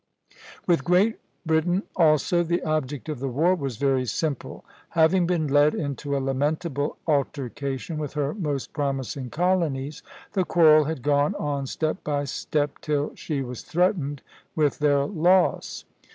With 0.65 0.83
Great 0.83 1.19
Britain 1.45 1.83
also 1.95 2.41
the 2.41 2.63
object 2.63 3.07
of 3.07 3.19
the 3.19 3.27
war 3.29 3.53
was 3.53 3.77
very 3.77 4.07
simple. 4.07 4.65
Having 4.89 5.27
been 5.27 5.47
led 5.47 5.75
into 5.75 6.17
a 6.17 6.17
lamentable 6.17 6.97
altercation 7.05 7.99
with 7.99 8.13
her 8.13 8.33
most 8.33 8.73
promising 8.73 9.29
colonies, 9.29 10.01
the 10.33 10.43
quarrel 10.43 10.85
had 10.85 11.03
gone 11.03 11.35
on 11.35 11.67
step 11.67 12.03
by 12.03 12.23
step 12.23 12.79
till 12.81 13.11
she 13.13 13.43
was 13.43 13.61
threatened 13.61 14.23
with 14.55 14.79
their 14.79 15.05
loss. 15.05 15.85